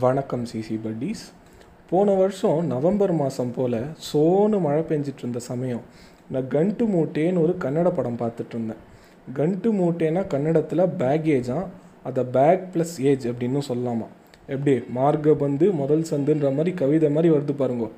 [0.00, 1.22] வணக்கம் CC buddies
[1.90, 3.76] போன வருஷம் நவம்பர் மாதம் போல்
[4.06, 5.82] சோனு மழை பெஞ்சிட்டு இருந்த சமயம்
[6.30, 8.80] நான் கண்டு மூட்டேன்னு ஒரு கன்னட படம் பார்த்துட்டு இருந்தேன்
[9.32, 11.66] கண்டு மூட்டேனா கன்னடத்தில் பேக்கேஜா
[12.02, 14.08] அதை பேக் ப்ளஸ் ஏஜ் அப்படின்னு சொல்லலாமா
[14.46, 14.76] எப்படி?
[14.94, 17.90] மார்க பந்து முதல் சந்துன்ற மாதிரி கவிதை மாதிரி வருது பாருங்க.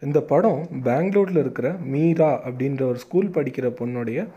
[0.00, 4.28] இந்த படம் பெங்களூரில் இருக்கிற மீரா அப்படின்ற ஒரு ஸ்கூல் படிக்கிற பொண்ணுடைய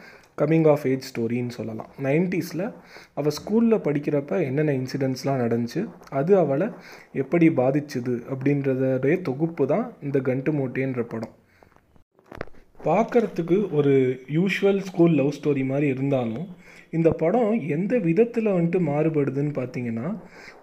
[0.42, 1.90] கம்மிங் ஆஃப் ஏஜ் ஸ்டோரின்னு சொல்லலாம்.
[2.04, 2.66] நைன்டிஸில்
[3.14, 6.68] அவள் ஸ்கூலில் படிக்கிறப்ப என்னென்ன இன்சிடென்ட்ஸ்லாம் நடந்துச்சு அது அவளை
[7.14, 11.36] எப்படி பாதிச்சுது அப்படின்றதுடைய தொகுப்பு தான் இந்த கண்டு மூட்டேன்ற படம்.
[12.90, 13.94] பார்க்குறதுக்கு ஒரு
[14.38, 16.46] யூஷுவல் ஸ்கூல் லவ் ஸ்டோரி மாதிரி இருந்தாலும்
[16.98, 20.08] இந்த படம் எந்த விதத்தில் வந்துட்டு மாறுபடுதுன்னு பார்த்தீங்கன்னா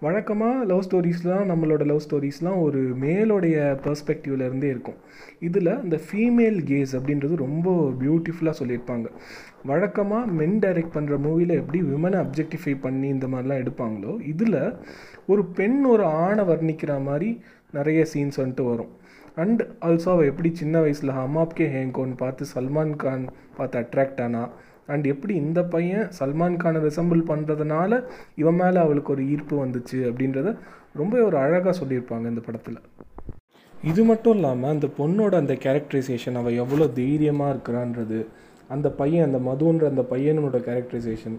[0.05, 4.99] வழக்கமாக லவ் ஸ்டோரிஸ்லாம் நம்மளோட லவ் ஸ்டோரிஸ்லாம் ஒரு மேலோடைய பர்ஸ்பெக்டிவ்லேருந்தே இருக்கும்.
[5.49, 9.09] இதில் இந்த ஃபீமேல் கேஸ் அப்படின்றது ரொம்ப பியூட்டிஃபுல்லாக சொல்லியிருப்பாங்க.
[9.71, 14.61] வழக்கமாக மென் டைரக்ட் பண்ணுற மூவியில் எப்படி விமனை அப்ஜெக்டிஃபை பண்ணி இந்த மாதிரிலாம் எடுப்பாங்களோ இதில்
[15.33, 17.31] ஒரு பெண் ஒரு ஆணை வர்ணிக்கிற மாதிரி
[17.79, 18.93] நிறைய சீன்ஸ் வந்துட்டு வரும்.
[19.35, 23.25] அண்ட் ஆல்சோ அவள் எப்படி சின்ன வயசில் ஹமாப்கே ஹேங்கோன்னு பார்த்து சல்மான் கான்
[23.57, 24.49] பார்த்து அட்ராக்ட் ஆனா
[24.87, 28.03] அண்ட் எப்படி இந்த பையன் சல்மான் கானை ரிசம்பிள் பண்ணுறதுனால
[28.35, 30.57] இவன் மேலே அவளுக்கு ஒரு ஈர்ப்பு வந்துச்சு அப்படின்றத
[30.93, 32.81] ரொம்ப ஒரு அழகாக சொல்லியிருப்பாங்க இந்த படத்தில்.
[33.75, 38.27] இது மட்டும் இல்லாமல் அந்த பொண்ணோட அந்த கேரக்டரைசேஷன் அவள் எவ்வளோ தைரியமாக இருக்கிறான்றது
[38.69, 41.39] அந்த பையன் அந்த மதுன்ற அந்த பையனோட கேரக்டரைசேஷன்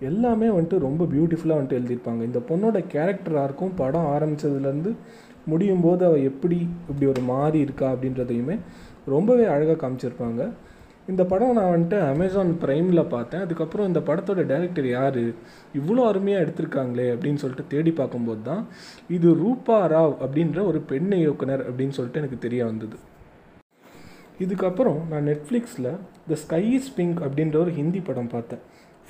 [0.00, 2.22] எல்லாமே வந்துட்டு ரொம்ப பியூட்டிஃபுல்லாக வந்துட்டு எழுதியிருப்பாங்க.
[2.22, 4.92] இந்த பொண்ணோட கேரக்டராக இருக்கும் படம் ஆரம்பித்ததுலேருந்து
[5.52, 6.58] முடியும் போது அவள் எப்படி
[6.90, 8.56] இப்படி ஒரு மாறி இருக்கா அப்படின்றதையுமே
[9.14, 10.42] ரொம்பவே அழகாக காமிச்சிருப்பாங்க.
[11.12, 13.42] இந்த படம் நான் வந்துட்டு அமேசான் ப்ரைமில் பார்த்தேன்.
[13.44, 15.22] அதுக்கப்புறம் இந்த படத்தோட டைரக்டர் யார்?
[15.78, 18.62] இவ்வளோ அருமையாக எடுத்திருக்காங்களே அப்படின்னு சொல்லிட்டு தேடி பார்க்கும்போது தான்
[19.16, 22.96] இது ரூபா ராவ் அப்படின்ற ஒரு பெண் இயக்குனர் அப்படின்னு சொல்லிட்டு எனக்கு தெரிய வந்தது.
[24.44, 25.90] இதுக்கப்புறம் நான் நெட்ஃப்ளிக்ஸில்
[26.30, 28.62] த ஸ்கை இஸ் பிங்க் அப்படின்ற ஒரு ஹிந்தி படம் பார்த்தேன்.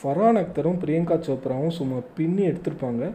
[0.03, 3.11] ஃபரான் அக்தரும் பிரியங்கா சோப்ராவும் சும்மா பின்னி எடுத்திருப்பாங்க.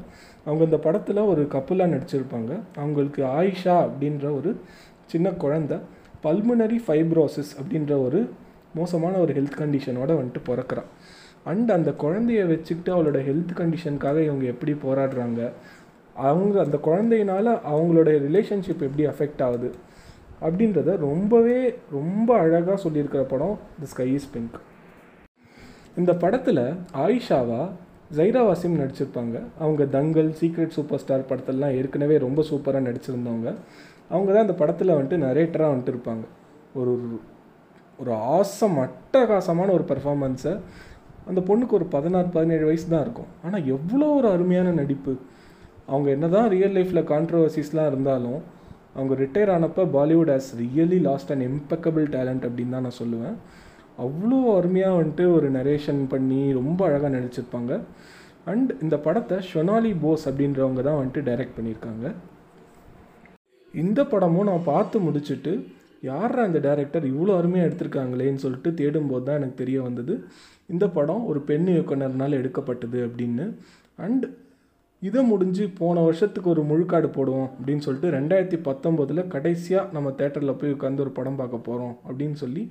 [0.46, 2.60] அவங்க இந்த படத்தில் ஒரு கப்புலாக நடிச்சிருப்பாங்க.
[2.76, 4.60] அவங்களுக்கு ஆயிஷா அப்படின்ற ஒரு
[5.06, 5.80] சின்ன குழந்த
[6.24, 8.30] பல்முனரி ஃபைப்ரோசிஸ் அப்படின்ற ஒரு
[8.76, 10.90] மோசமான ஒரு ஹெல்த் கண்டிஷனோட வந்துட்டு பிறக்கிறான்
[11.44, 15.52] அண்ட் அந்த குழந்தைய வச்சுக்கிட்டு அவளோட ஹெல்த் கண்டிஷனுக்காக இவங்க எப்படி போராடுறாங்க?
[16.14, 19.72] அவங்க அந்த குழந்தையினால அவங்களோட ரிலேஷன்ஷிப் எப்படி அஃபெக்ட் ஆகுது?
[20.42, 24.58] அப்படின்றத ரொம்பவே ரொம்ப அழகாக சொல்லியிருக்கிற படம் தி ஸ்கை இஸ் பிங்க்
[25.98, 26.64] இந்த படத்தில்
[27.04, 27.62] ஆயிஷாவா
[28.18, 29.38] ஜைரா வாசிம் நடிச்சிருப்பாங்க.
[29.64, 33.50] அவங்க தங்கல் சீக்ரெட் சூப்பர் ஸ்டார் படத்திலலாம் ஏற்கனவே ரொம்ப சூப்பராக நடிச்சிருந்தவங்க.
[34.14, 36.26] அவங்க தான் இந்த படத்தில் வந்துட்டு நரேட்டராக வந்துட்டு இருப்பாங்க.
[36.80, 36.94] ஒரு
[38.00, 40.54] ஒரு ஆசம் அட்டகாசமான ஒரு பர்ஃபாமன்ஸை
[41.30, 43.32] அந்த பொண்ணுக்கு ஒரு பதினாறு பதினேழு வயசு தான் இருக்கும்.
[43.46, 45.14] ஆனால் எவ்வளோ ஒரு அருமையான நடிப்பு.
[45.92, 48.40] அவங்க என்ன தான் ரியல் லைஃப்பில் கான்ட்ரவர்சிஸ்லாம் இருந்தாலும்
[48.98, 53.36] அவங்க retire ஆனப்போ Bollywood has really lost and impeccable talent அப்படின்னு தான் நான் சொல்லுவேன்.
[54.06, 57.72] அவ்வளோ அருமையாக வந்துட்டு ஒரு நரேஷன் பண்ணி ரொம்ப அழகாக நடிச்சிருப்பாங்க.
[58.52, 62.06] அண்ட் இந்த படத்தை ஷொனாலி போஸ் அப்படின்றவங்க தான் வந்துட்டு டைரக்ட் பண்ணியிருக்காங்க.
[63.74, 65.54] இந்த படமும் நான் பார்த்து முடிச்சுட்டு
[66.10, 70.14] யாரா இந்த டேரக்டர் இவ்வளோ அருமையாக எடுத்திருக்காங்களேன்னு சொல்லிட்டு தேடும்போது தான் எனக்கு தெரிய வந்தது.
[70.74, 73.46] இந்த படம் ஒரு பெண் இயக்குனர்னால் எடுக்கப்பட்டது அப்படின்னு.
[74.06, 74.26] அண்ட்
[75.02, 80.76] இதை முடிஞ்சு போன வருஷத்துக்கு ஒரு முழுக்காடு போடுவோம் அப்படின்னு சொல்லிட்டு ரெண்டாயிரத்தி பத்தொம்போதில் கடைசியாக நம்ம தேட்டரில் போய்
[80.76, 82.64] உட்காந்து ஒரு படம் பார்க்க போகிறோம் அப்படின்னு சொல்லி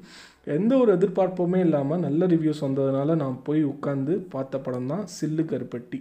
[0.56, 6.00] எந்த ஒரு எதிர்பார்ப்புமே இல்லாமல் நல்ல ரிவ்யூஸ் வந்ததுனால நான் போய் உட்காந்து பார்த்த படம் தான் சில்லு கருப்பட்டி.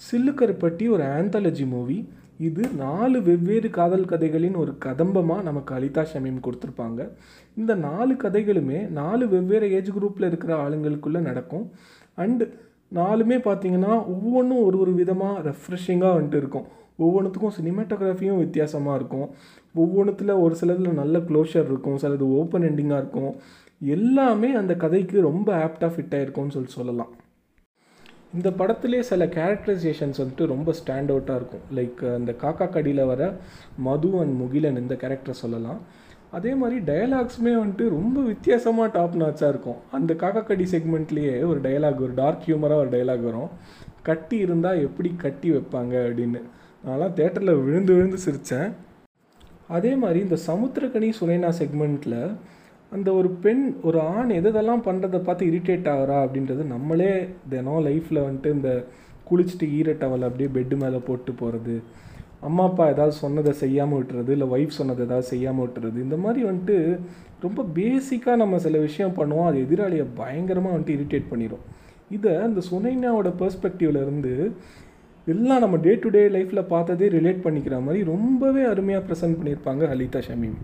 [0.00, 1.98] சில்லு கருப்பட்டி ஒரு ஆந்தாலஜி மூவி
[2.38, 7.00] இது நாலு வெவ்வேறு காதல் கதைகளின் ஒரு கதம்பமாக நமக்கு அலிதா ஷமீம் கொடுத்துருப்பாங்க.
[7.56, 11.66] இந்த நாலு கதைகளுமே நாலு வெவ்வேறு ஏஜ் குரூப்பில் இருக்கிற ஆளுங்களுக்குள்ளே நடக்கும்.
[12.18, 12.46] அண்டு
[12.94, 16.66] நாலுமே பார்த்தீங்கன்னா ஒவ்வொன்றும் ஒரு ஒரு விதமாக ரெஃப்ரெஷிங்காக வந்துட்டு இருக்கும்.
[16.98, 19.28] ஒவ்வொன்றுத்துக்கும் சினிமேட்டோகிராஃபியும் வித்தியாசமாக இருக்கும்.
[19.76, 21.98] ஒவ்வொன்றுத்தில் ஒரு சிலதில் நல்ல க்ளோஷர் இருக்கும்.
[22.02, 23.34] சிலது ஓப்பன் எண்டிங்காக இருக்கும்.
[23.96, 27.12] எல்லாமே அந்த கதைக்கு ரொம்ப ஆப்டாக ஃபிட் ஆகிருக்கும்னு சொல்லி சொல்லலாம்.
[28.34, 31.64] இந்த படத்துலேயே சில கேரக்டரைசேஷன்ஸ் வந்துட்டு ரொம்ப ஸ்டாண்ட் அவுட்டாக இருக்கும்.
[31.76, 33.22] லைக் அந்த காக்கா கடியில் வர
[33.76, 35.80] மது அண்ட் முகிலன் இந்த கேரக்டர் சொல்லலாம்.
[36.32, 39.80] அதே மாதிரி டயலாக்ஸுமே வந்துட்டு ரொம்ப வித்தியாசமாக டாப் நாச்சாக இருக்கும்.
[39.92, 43.50] அந்த காக்கா செக்மெண்ட்லேயே ஒரு டயலாக் ஒரு டார்க் ஹியூமராக ஒரு டயலாக் வரும்.
[44.02, 46.40] கட்டி இருந்தால் எப்படி கட்டி வைப்பாங்க அப்படின்னு.
[46.86, 48.70] நான்லாம் தேட்டரில் விழுந்து விழுந்து சிரித்தேன்
[49.68, 52.18] அதே மாதிரி இந்த சமுத்திரக்கனி சுரேனா செக்மெண்ட்டில்
[52.92, 57.12] அந்த ஒரு பெண் ஒரு ஆண் எதெல்லாம் பண்ணுறதை பார்த்து இரிட்டேட் ஆகிறா அப்படின்றது நம்மளே
[57.48, 58.70] தினம் லைஃப்பில் வந்துட்டு இந்த
[59.30, 61.76] குளிச்சுட்டு ஈர டவல் அப்படியே பெட்டு மேலே போட்டு போகிறது
[62.48, 66.76] அம்மா அப்பா ஏதாவது சொன்னதை செய்யாமல் விட்டுறது இல்லை ஒய்ஃப் சொன்னதை ஏதாவது செய்யாமல் விட்டுறது இந்த மாதிரி வந்துட்டு
[67.44, 69.48] ரொம்ப பேசிக்காக நம்ம சில விஷயம் பண்ணுவோம்.
[69.50, 71.64] அது எதிராளியை பயங்கரமாக வந்துட்டு இரிட்டேட் பண்ணிடும்
[72.16, 74.34] இதை அந்த சுனைனாவோட பெர்ஸ்பெக்டிவ்லேருந்து
[75.26, 80.22] எல்லாம் நம்ம டே டு டே லைஃப்பில் பார்த்ததே ரிலேட் பண்ணிக்கிற மாதிரி ரொம்பவே அருமையாக ப்ரெசென்ட் பண்ணியிருப்பாங்க ஹலிதா
[80.28, 80.58] ஷமீம்.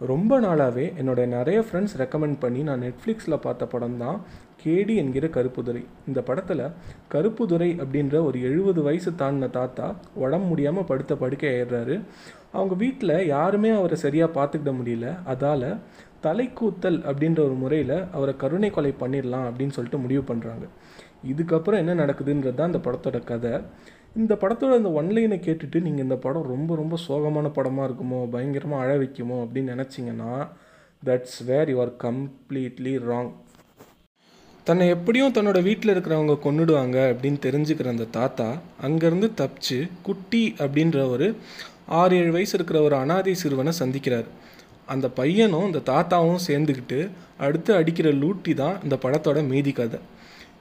[0.00, 4.16] ரொம்ப நாளாகவே என்னோட நிறைய ஃப்ரெண்ட்ஸ் ரெக்கமெண்ட் பண்ணி நான் நெட்ஃப்ளிக்ஸில் பார்த்த படம் தான்
[4.62, 5.82] கேடி என்கிற கருப்புதுரை.
[6.08, 6.62] இந்த படத்தில்
[7.12, 9.86] கருப்புதுரை அப்படின்ற ஒரு எழுபது வயசு தாண்டின தாத்தா
[10.24, 11.96] உடம்பு முடியாமல் படுத்த படுக்கை ஏறுறாரு.
[12.52, 15.08] அவங்க வீட்டில் யாருமே அவரை சரியாக பார்த்துக்கிட முடியல.
[15.32, 15.68] அதால்
[16.26, 20.66] தலைக்கூத்தல் அப்படின்ற ஒரு முறையில் அவரை கருணை கொலை பண்ணிடலாம் அப்படின்னு சொல்லிட்டு முடிவு பண்ணுறாங்க
[21.32, 23.54] இதுக்கப்புறம் என்ன நடக்குதுன்றது தான் அந்த படத்தோட கதை.
[24.16, 28.90] இந்த படத்தோட இந்த ஒன்லைனை கேட்டுட்டு நீங்கள் இந்த படம் ரொம்ப ரொம்ப சோகமான படமாக இருக்குமோ பயங்கரமாக அழ
[29.00, 30.32] வைக்குமோ அப்படின்னு நினச்சிங்கன்னா
[31.02, 33.32] that's where you are completely wrong
[34.66, 38.48] தன்னை எப்படியும் தன்னோட வீட்டில் இருக்கிறவங்க கொன்னுடுவாங்க அப்படின்னு தெரிஞ்சுக்கிற அந்த தாத்தா
[38.82, 41.26] அங்கேருந்து தப்பிச்சு குட்டி அப்படின்ற ஒரு
[42.00, 44.28] ஆறு ஏழு வயசு இருக்கிற ஒரு அனாதை சிறுவனை சந்திக்கிறார்.
[44.86, 47.00] அந்த பையனும் இந்த தாத்தாவும் சேர்ந்துக்கிட்டு
[47.38, 50.00] அடுத்து அடிக்கிற லூட்டி தான் இந்த படத்தோட மீதி கதை.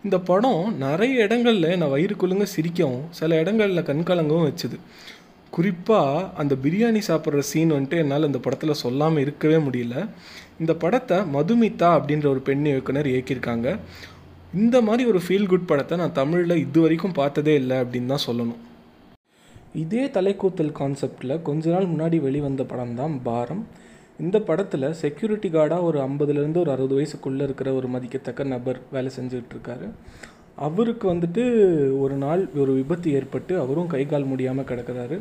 [0.06, 4.78] இந்த படம் நிறைய இடங்களில் என்னை வயிறு குலுங்க சிரிக்கவும் சில இடங்களில் கண்கலங்கவும் வச்சுது.
[5.56, 9.96] குறிப்பாக அந்த பிரியாணி சாப்பிட்ற சீன் வந்துட்டு என்னால் இந்த படத்தில் சொல்லாமல் இருக்கவே முடியல.
[10.62, 13.68] இந்த படத்தை மதுமிதா அப்படின்ற ஒரு பெண் இயக்குனர் இயக்கியிருக்காங்க.
[14.64, 18.62] இந்த மாதிரி ஒரு ஃபீல் குட் படத்தை நான் தமிழில் இது வரைக்கும் பார்த்ததே இல்லை அப்படின்னு தான் சொல்லணும்.
[19.84, 23.64] இதே தலைக்கூத்தல் கான்செப்டில் கொஞ்ச நாள் முன்னாடி வெளிவந்த படம் தான் பாரம்.
[24.24, 29.90] இந்த படத்தில் செக்யூரிட்டி கார்டாக ஒரு ஐம்பதுலேருந்து ஒரு அறுபது வயசுக்குள்ளே இருக்கிற ஒரு மதிக்கத்தக்க நபர் வேலை செஞ்சுக்கிட்டு
[30.66, 31.44] அவருக்கு வந்துட்டு
[32.02, 35.18] ஒரு நாள் ஒரு விபத்து ஏற்பட்டு அவரும் கை கால் முடியாமல் கிடக்கிறாரு.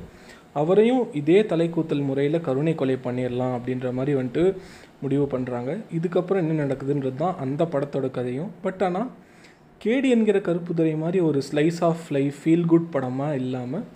[0.61, 4.45] அவரையும் இதே தலைக்கூத்தல் முறையில் கருணை கொலை பண்ணிடலாம் அப்படின்ற மாதிரி வந்துட்டு
[5.03, 8.51] முடிவு பண்ணுறாங்க இதுக்கப்புறம் என்ன நடக்குதுன்றது தான் அந்த படத்தோட கதையும்.
[8.65, 9.09] பட் ஆனால்
[9.85, 13.87] கேடி என்கிற கருப்புதுறை மாதிரி ஒரு slice of life feel good படமாக இல்லாமல்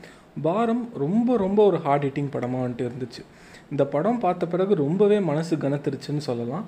[0.47, 3.25] பாரம் ரொம்ப ரொம்ப ஒரு ஹார்ட் ஹிட்டிங் படமாக வந்துட்டு இருந்துச்சு.
[3.72, 6.64] இந்த படம் பார்த்த பிறகு ரொம்பவே மனசு கனத்துருச்சுன்னு சொல்லலாம்.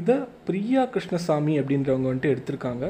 [0.00, 0.16] இதை
[0.46, 2.86] பிரியா கிருஷ்ணசாமி அப்படின்றவங்க வந்துட்டு எடுத்திருக்காங்க.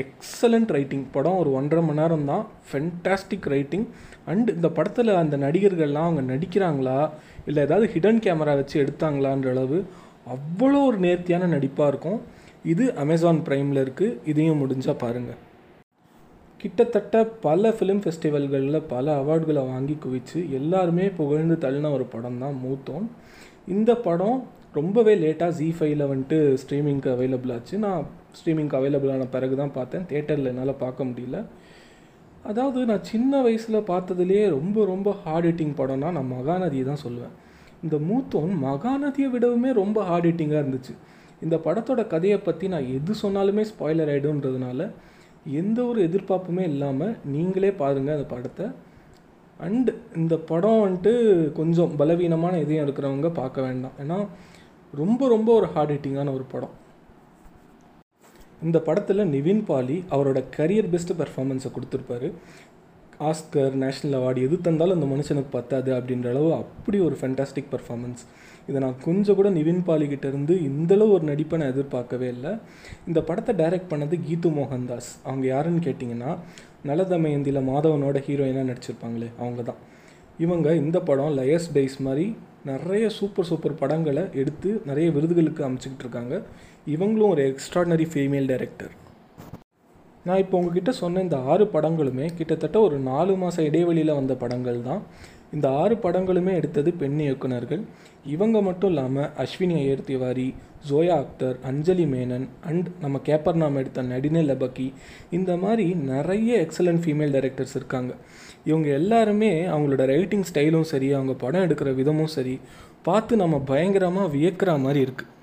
[0.00, 2.44] எக்ஸலண்ட் ரைட்டிங் படம் ஒரு ஒன்றரை மணி நேரம் தான்.
[2.68, 3.86] ஃபென்டாஸ்டிக் ரைட்டிங்
[4.32, 6.98] அண்ட் இந்த படத்தில் அந்த நடிகர்கள்லாம் அவங்க நடிக்கிறாங்களா?
[7.46, 9.80] இல்லை ஏதாவது ஹிடன் கேமரா வச்சு எடுத்தாங்களான்ற அளவு
[10.36, 12.20] அவ்வளோ ஒரு நேர்த்தியான நடிப்பாக இருக்கும்.
[12.72, 15.40] இது அமேசான் ப்ரைமில் இருக்குது இதையும் முடிஞ்சால் பாருங்கள்
[16.62, 23.06] கிட்டத்தட்ட பல ஃபிலிம் ஃபெஸ்டிவல்களில் பல அவார்டுகளை வாங்கி குவிச்சு எல்லாருமே புகழ்ந்து தள்ளின ஒரு படம் தான் மூத்தோன்.
[23.74, 24.38] இந்த படம்
[24.78, 27.76] ரொம்பவே லேட்டாக ஜி ஃபைவ்ல வந்துட்டு ஸ்ட்ரீமிங்க்கு அவைலபிள் ஆச்சு.
[27.84, 28.02] நான்
[28.38, 30.04] ஸ்ட்ரீமிங்க்கு அவைலபிள் ஆன பிறகு தான் பார்த்தேன்.
[30.10, 31.38] தேட்டரில் என்னால் பார்க்க முடியல.
[32.50, 37.34] அதாவது நான் சின்ன வயசில் பார்த்ததுலேயே ரொம்ப ரொம்ப ஹார்ட் ஹிட்டிங் படம்னா நான் மகாநதியை தான் சொல்லுவேன்.
[37.84, 40.94] இந்த மூத்தோன் மகாநதியை விடவுமே ரொம்ப ஹார்ட் ஹிட்டிங்காக இருந்துச்சு.
[41.46, 44.90] இந்த படத்தோட கதையை பற்றி நான் எது சொன்னாலுமே ஸ்பாய்லர் ஆகிடும்ன்றதுனால
[45.44, 48.66] எந்த ஒரு எதிர்பார்ப்புமே இல்லாமல் நீங்களே பாருங்கள் அந்த படத்தை.
[49.60, 53.92] அண்டு இந்த படம் வந்துட்டு கொஞ்சம் பலவீனமான இதயம் இருக்கிறவங்க பார்க்க வேண்டாம்.
[53.98, 54.26] ஏன்னா
[54.94, 56.70] ரொம்ப ரொம்ப ஒரு ஹார்ட் ஹிட்டிங்கான ஒரு படம்.
[58.62, 62.32] இந்த படத்தில் நிவின் பாலி அவரோட கரியர் பெஸ்ட் பெர்ஃபார்மன்ஸை கொடுத்துருப்பாரு.
[63.28, 68.22] ஆஸ்கர் நேஷ்னல் அவார்டு எது தந்தாலும் அந்த மனுஷனுக்கு பத்தாது அப்படின்ற அளவு அப்படி ஒரு ஃபென்டாஸ்டிக் பர்ஃபார்மன்ஸ்
[68.68, 72.52] இதை நான் கொஞ்சம் கூட நிவின் பாலிகிட்டேருந்து இந்தளவு ஒரு நடிப்பை நான் எதிர்பார்க்கவே இல்லை.
[73.06, 76.36] இந்த படத்தை டைரக்ட் பண்ணது கீது மோகன்தாஸ் அவங்க யாருன்னு கேட்டிங்கன்னா
[76.86, 79.80] நலதமயந்தியில் மாதவனோட ஹீரோயினாக நடிச்சிருப்பாங்களே அவங்க தான்
[80.38, 86.42] இவங்க இந்த படம் லயர்ஸ் டேஸ் மாதிரி நிறைய சூப்பர் சூப்பர் படங்களை எடுத்து நிறைய விருதுகளுக்கு அமைச்சிக்கிட்டு இருக்காங்க.
[86.86, 88.92] இவங்களும் ஒரு எக்ஸ்ட்ராடனரி ஃபீமேல் டைரக்டர்
[90.26, 95.00] நான் இப்போ உங்ககிட்ட சொன்ன இந்த ஆறு படங்களுமே கிட்டத்தட்ட ஒரு நாலு மாத இடைவெளியில் வந்த படங்கள் தான்.
[95.56, 97.82] இந்த ஆறு படங்களுமே எடுத்தது பெண் இயக்குனர்கள்
[98.34, 100.46] இவங்க மட்டும் இல்லாமல் அஸ்வினி ஐயர் திவாரி
[100.90, 104.88] ஜோயா அக்தர் அஞ்சலி மேனன் அண்ட் நம்ம கேப்பர் நாம் எடுத்த நடினே லபக்கி.
[105.38, 108.12] இந்த மாதிரி நிறைய எக்ஸலண்ட் ஃபீமேல் டைரக்டர்ஸ் இருக்காங்க.
[108.70, 112.56] இவங்க எல்லாருமே அவங்களோட ரைட்டிங் ஸ்டைலும் சரி அவங்க படம் எடுக்கிற விதமும் சரி
[113.08, 115.38] பார்த்து நம்ம பயங்கரமாக வியக்கிற மாதிரி இருக்குது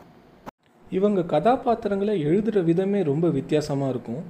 [0.90, 4.24] இவங்க கதாபாத்திரங்களை எழுதுகிற விதமே ரொம்ப வித்தியாசமாக இருக்கும்.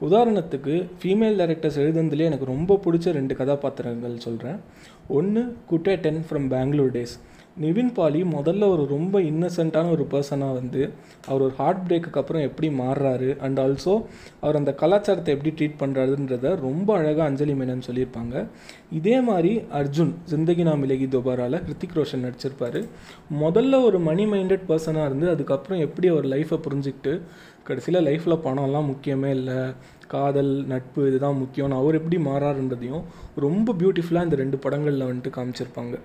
[0.00, 4.60] உதாரணத்துக்கு ஃபீமேல் டைரக்டர்ஸ் எழுதுனதுலேயே எனக்கு ரொம்ப பிடிச்ச ரெண்டு கதாபாத்திரங்கள் சொல்கிறேன்
[5.08, 7.14] ஒன்று Gutte ten from Bangalore days
[7.62, 10.80] Nivin Pauly முதல்ல ஒரு ரொம்ப இன்னசென்ட்டான ஒரு பர்சனாக வந்து
[11.28, 13.92] அவர் ஒரு ஹார்ட் பிரேக்குக்கு அப்புறம் எப்படி மாறுறாரு அண்ட் ஆல்சோ
[14.40, 18.34] அவர் அந்த கலாச்சாரத்தை எப்படி ட்ரீட் பண்ணுறாருன்றத ரொம்ப அழகாக அஞ்சலி மேனன் சொல்லியிருப்பாங்க.
[18.98, 22.80] இதே மாதிரி அர்ஜுன் ஜிந்தகி நாம் மிலகி தோபாராவில் ஹிருத்திக் ரோஷன் நடிச்சிருப்பார்.
[23.44, 27.14] முதல்ல ஒரு மணி மைண்டட் பர்சனாக இருந்து அதுக்கப்புறம் எப்படி அவர் லைஃப்பை புரிஞ்சுக்கிட்டு
[27.68, 29.60] கடைசியில் லைஃப்பில் பணம்லாம் முக்கியமே இல்லை
[30.14, 33.06] காதல் நட்பு இதுதான் முக்கியம்னு அவர் எப்படி மாறாருன்றதையும்
[33.46, 35.96] ரொம்ப பியூட்டிஃபுல்லாக இந்த ரெண்டு படங்களில் வந்துட்டு காமிச்சிருப்பாங்க.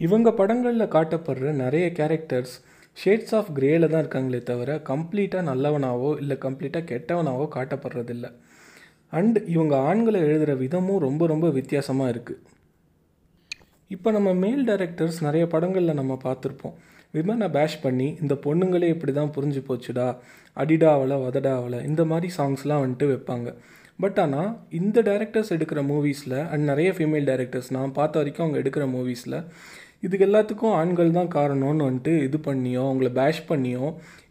[0.00, 2.52] இவங்க படங்களில் காட்டப்படுற நிறைய கேரக்டர்ஸ்
[2.96, 8.26] ஷேட்ஸ் ஆஃப் கிரேயில் தான் இருக்காங்களே தவிர கம்ப்ளீட்டாக நல்லவனாவோ இல்லை கம்ப்ளீட்டாக கெட்டவனாவோ காட்டப்படுறதில்ல.
[9.12, 12.44] அண்ட் இவங்க ஆண்களை எழுதுகிற விதமும் ரொம்ப ரொம்ப வித்தியாசமாக இருக்குது
[13.90, 16.74] இப்போ நம்ம மேல் டைரக்டர்ஸ் நிறைய படங்களில் நம்ம பார்த்துருப்போம்.
[17.14, 20.08] விமனை பேஷ் பண்ணி இந்த பொண்ணுங்களே இப்படி தான் புரிஞ்சு போச்சுடா
[20.56, 20.92] அடிடா
[21.24, 23.48] வதடாவலை இந்த மாதிரி சாங்ஸ்லாம் வந்துட்டு வைப்பாங்க.
[23.98, 28.84] பட் ஆனால் இந்த டைரக்டர்ஸ் எடுக்கிற மூவிஸில் அண்ட் நிறைய ஃபீமேல் டைரக்டர்ஸ் நான் பார்த்த வரைக்கும் அவங்க எடுக்கிற
[28.92, 29.38] மூவிஸில்
[30.02, 33.86] இதுக்கு எல்லாத்துக்கும் ஆண்கள் தான் காரணம்னு வந்துட்டு இது பண்ணியோ அவங்கள பேஷ் பண்ணியோ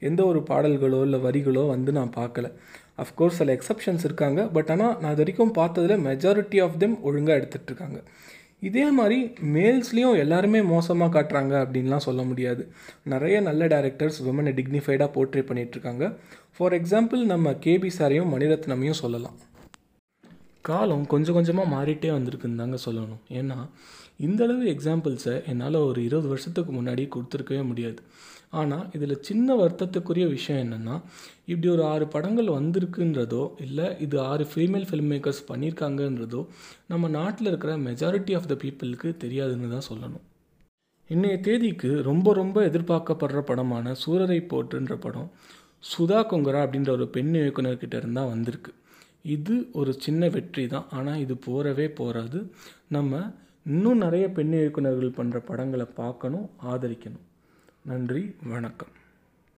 [0.10, 2.50] எந்த ஒரு பாடல்களோ இல்லை வரிகளோ வந்து நான் பார்க்கல.
[3.04, 4.42] அஃப்கோர்ஸ் சில எக்ஸப்ஷன்ஸ் இருக்காங்க.
[4.56, 8.00] பட் ஆனால் நான் இது வரைக்கும் பார்த்ததில் மெஜாரிட்டி ஆஃப் தெம் ஒழுங்காக எடுத்துகிட்டு இருக்காங்க.
[8.68, 9.18] இதே மாதிரி
[9.56, 12.64] மேல்ஸ்லேயும் எல்லாருமே மோசமாக காட்டுறாங்க அப்படின்லாம் சொல்ல முடியாது.
[13.14, 16.06] நிறைய நல்ல டேரக்டர்ஸ் விமனை டிக்னிஃபைடாக போர்ட்ரேட் பண்ணிகிட்ருக்காங்க
[16.56, 19.38] ஃபார் எக்ஸாம்பிள் நம்ம கேபி சாரையும் மணிரத்னமையும் சொல்லலாம்.
[20.70, 23.22] காலம் கொஞ்சம் கொஞ்சமாக மாறிட்டே வந்திருக்குன்னு தாங்க சொல்லணும்.
[23.40, 23.58] ஏன்னா
[24.28, 28.02] இந்தளவு எக்ஸாம்பிள்ஸை என்னால் ஒரு இருபது வருஷத்துக்கு முன்னாடி கொடுத்துருக்கவே முடியாது.
[28.60, 30.96] ஆனால் இதில் சின்ன வருத்தத்துக்குரிய விஷயம் என்னென்னா
[31.52, 36.42] இப்படி ஒரு ஆறு படங்கள் வந்திருக்குன்றதோ இல்லை இது ஆறு ஃபீமேல் ஃபில்ம் மேக்கர்ஸ் பண்ணியிருக்காங்கன்றதோ
[36.92, 40.24] நம்ம நாட்டில் இருக்கிற மெஜாரிட்டி ஆஃப் த பீப்புளுக்கு தெரியாதுன்னு தான் சொல்லணும்.
[41.10, 45.30] இன்றைய தேதிக்கு ரொம்ப ரொம்ப எதிர்பார்க்கப்படுற படமான சூரரை போற்றுன்ற படம்
[45.92, 48.72] சுதா கொங்கரா அப்படின்ற ஒரு பெண் இயக்குனர்கிட்ட இருந்தால் வந்திருக்கு.
[49.36, 50.88] இது ஒரு சின்ன வெற்றி தான்.
[50.98, 52.40] ஆனால் இது போகிறவே போகாது
[52.96, 53.22] நம்ம
[53.74, 57.26] இன்னும் நிறைய பெண் இயக்குனர்கள் பண்ணுற படங்களை பார்க்கணும் ஆதரிக்கணும்.
[57.92, 58.94] நன்றி வணக்கம்.